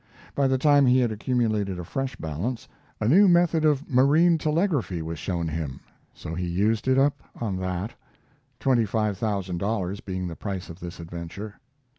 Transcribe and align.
By 0.33 0.47
the 0.47 0.57
time 0.57 0.87
he 0.87 0.97
had 0.99 1.11
accumulated 1.11 1.77
a 1.77 1.83
fresh 1.83 2.15
balance, 2.15 2.67
a 2.99 3.07
new 3.07 3.27
method 3.27 3.63
of 3.65 3.87
marine 3.87 4.39
telegraphy 4.39 5.03
was 5.03 5.19
shown 5.19 5.47
him, 5.47 5.79
so 6.11 6.33
he 6.33 6.47
used 6.49 6.87
it 6.87 6.97
up 6.97 7.21
on 7.39 7.57
that, 7.57 7.93
twenty 8.59 8.85
five 8.87 9.19
thousand 9.19 9.59
dollars 9.59 9.99
being 9.99 10.27
the 10.27 10.35
price 10.35 10.71
of 10.71 10.79
this 10.79 10.99
adventure. 10.99 11.59